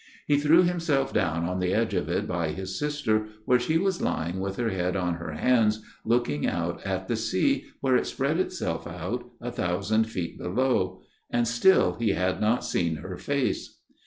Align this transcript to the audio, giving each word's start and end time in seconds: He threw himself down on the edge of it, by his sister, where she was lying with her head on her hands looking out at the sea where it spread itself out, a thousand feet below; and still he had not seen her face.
He 0.25 0.39
threw 0.39 0.63
himself 0.63 1.13
down 1.13 1.45
on 1.45 1.59
the 1.59 1.75
edge 1.75 1.93
of 1.93 2.09
it, 2.09 2.27
by 2.27 2.47
his 2.53 2.79
sister, 2.79 3.27
where 3.45 3.59
she 3.59 3.77
was 3.77 4.01
lying 4.01 4.39
with 4.39 4.55
her 4.55 4.69
head 4.69 4.95
on 4.95 5.13
her 5.17 5.33
hands 5.33 5.83
looking 6.03 6.47
out 6.47 6.81
at 6.83 7.07
the 7.07 7.15
sea 7.15 7.65
where 7.81 7.95
it 7.95 8.07
spread 8.07 8.39
itself 8.39 8.87
out, 8.87 9.29
a 9.39 9.51
thousand 9.51 10.05
feet 10.05 10.39
below; 10.39 11.03
and 11.29 11.47
still 11.47 11.97
he 11.99 12.13
had 12.13 12.41
not 12.41 12.65
seen 12.65 12.95
her 12.95 13.15
face. 13.15 13.77